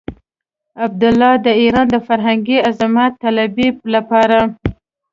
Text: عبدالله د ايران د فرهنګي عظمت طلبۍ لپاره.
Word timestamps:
عبدالله 0.85 1.33
د 1.45 1.47
ايران 1.61 1.87
د 1.91 1.95
فرهنګي 2.07 2.57
عظمت 2.67 3.11
طلبۍ 3.23 3.67
لپاره. 3.93 4.39